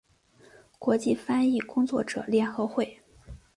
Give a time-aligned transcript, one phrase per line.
[0.79, 3.01] 国际翻译工作者联合会